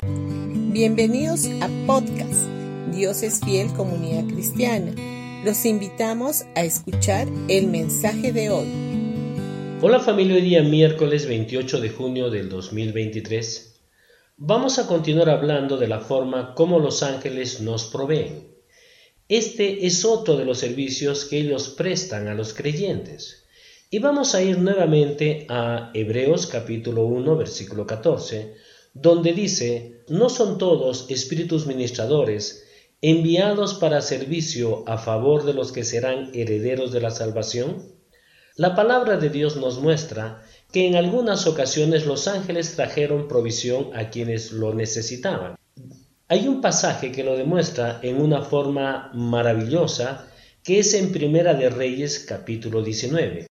[0.00, 2.46] Bienvenidos a podcast
[2.94, 4.94] Dios es fiel comunidad cristiana.
[5.44, 8.68] Los invitamos a escuchar el mensaje de hoy.
[9.82, 13.80] Hola familia, hoy día miércoles 28 de junio del 2023.
[14.36, 18.46] Vamos a continuar hablando de la forma como los ángeles nos proveen.
[19.28, 23.46] Este es otro de los servicios que ellos prestan a los creyentes.
[23.90, 28.67] Y vamos a ir nuevamente a Hebreos capítulo 1 versículo 14,
[29.00, 32.64] donde dice, no son todos espíritus ministradores
[33.00, 37.92] enviados para servicio a favor de los que serán herederos de la salvación?
[38.56, 40.42] La palabra de Dios nos muestra
[40.72, 45.54] que en algunas ocasiones los ángeles trajeron provisión a quienes lo necesitaban.
[46.26, 50.28] Hay un pasaje que lo demuestra en una forma maravillosa
[50.64, 53.46] que es en Primera de Reyes capítulo 19,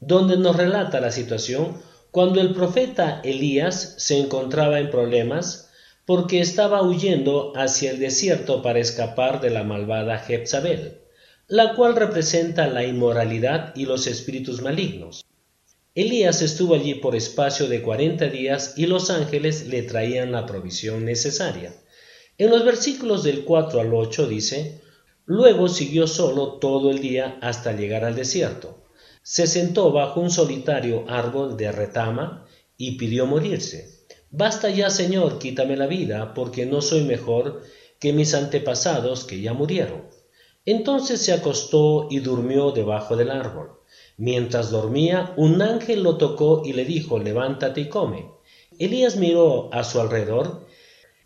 [0.00, 5.70] donde nos relata la situación cuando el profeta Elías se encontraba en problemas
[6.04, 10.98] porque estaba huyendo hacia el desierto para escapar de la malvada Jezabel,
[11.46, 15.24] la cual representa la inmoralidad y los espíritus malignos.
[15.94, 21.04] Elías estuvo allí por espacio de cuarenta días y los ángeles le traían la provisión
[21.04, 21.74] necesaria.
[22.38, 24.80] En los versículos del 4 al 8 dice,
[25.26, 28.79] Luego siguió solo todo el día hasta llegar al desierto.
[29.32, 34.00] Se sentó bajo un solitario árbol de retama y pidió morirse.
[34.32, 37.62] Basta ya, Señor, quítame la vida, porque no soy mejor
[38.00, 40.02] que mis antepasados que ya murieron.
[40.64, 43.78] Entonces se acostó y durmió debajo del árbol.
[44.16, 48.32] Mientras dormía, un ángel lo tocó y le dijo, levántate y come.
[48.80, 50.66] Elías miró a su alrededor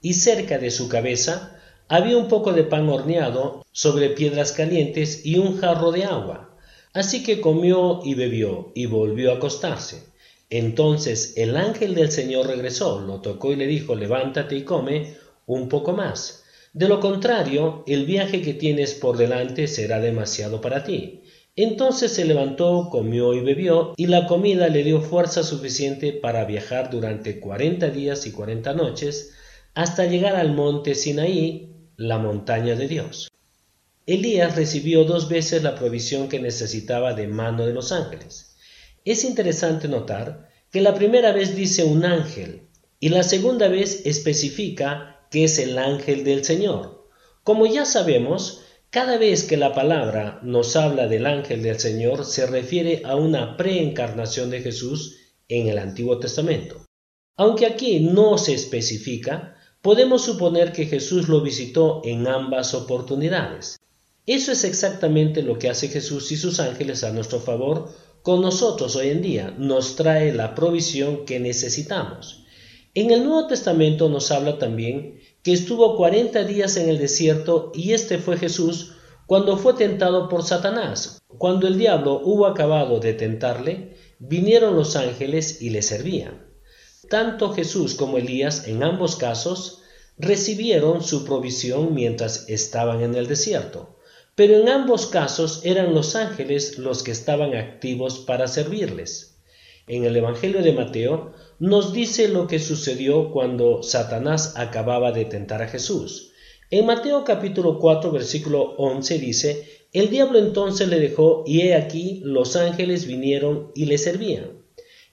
[0.02, 5.38] y cerca de su cabeza había un poco de pan horneado sobre piedras calientes y
[5.38, 6.53] un jarro de agua.
[6.94, 10.04] Así que comió y bebió y volvió a acostarse.
[10.48, 15.68] Entonces el ángel del Señor regresó, lo tocó y le dijo, levántate y come un
[15.68, 16.44] poco más.
[16.72, 21.22] De lo contrario, el viaje que tienes por delante será demasiado para ti.
[21.56, 26.90] Entonces se levantó, comió y bebió, y la comida le dio fuerza suficiente para viajar
[26.90, 29.34] durante cuarenta días y cuarenta noches,
[29.74, 33.28] hasta llegar al monte Sinaí, la montaña de Dios.
[34.06, 38.54] Elías recibió dos veces la provisión que necesitaba de mano de los ángeles.
[39.06, 42.68] Es interesante notar que la primera vez dice un ángel
[43.00, 47.08] y la segunda vez especifica que es el ángel del Señor.
[47.44, 48.60] Como ya sabemos,
[48.90, 53.56] cada vez que la palabra nos habla del ángel del Señor se refiere a una
[53.56, 55.16] preencarnación de Jesús
[55.48, 56.84] en el Antiguo Testamento.
[57.36, 63.78] Aunque aquí no se especifica, podemos suponer que Jesús lo visitó en ambas oportunidades.
[64.26, 67.90] Eso es exactamente lo que hace Jesús y sus ángeles a nuestro favor
[68.22, 69.54] con nosotros hoy en día.
[69.58, 72.44] Nos trae la provisión que necesitamos.
[72.94, 77.92] En el Nuevo Testamento nos habla también que estuvo cuarenta días en el desierto y
[77.92, 78.92] este fue Jesús
[79.26, 81.20] cuando fue tentado por Satanás.
[81.28, 86.46] Cuando el diablo hubo acabado de tentarle, vinieron los ángeles y le servían.
[87.10, 89.82] Tanto Jesús como Elías, en ambos casos,
[90.16, 93.98] recibieron su provisión mientras estaban en el desierto,
[94.34, 99.36] pero en ambos casos eran los ángeles los que estaban activos para servirles.
[99.86, 105.62] En el Evangelio de Mateo nos dice lo que sucedió cuando Satanás acababa de tentar
[105.62, 106.32] a Jesús.
[106.70, 112.20] En Mateo capítulo 4 versículo 11 dice, el diablo entonces le dejó y he aquí
[112.24, 114.64] los ángeles vinieron y le servían.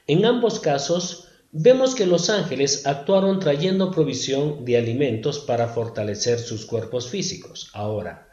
[0.08, 6.66] En ambos casos vemos que los ángeles actuaron trayendo provisión de alimentos para fortalecer sus
[6.66, 7.70] cuerpos físicos.
[7.74, 8.31] Ahora,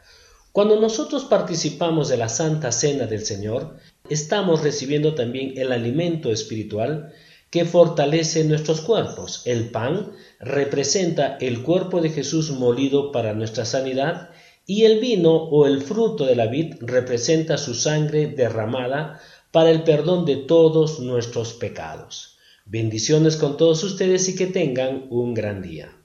[0.51, 3.77] cuando nosotros participamos de la Santa Cena del Señor,
[4.09, 7.13] estamos recibiendo también el alimento espiritual
[7.49, 9.43] que fortalece nuestros cuerpos.
[9.45, 14.29] El pan representa el cuerpo de Jesús molido para nuestra sanidad
[14.65, 19.19] y el vino o el fruto de la vid representa su sangre derramada
[19.51, 22.37] para el perdón de todos nuestros pecados.
[22.65, 25.98] Bendiciones con todos ustedes y que tengan un gran día.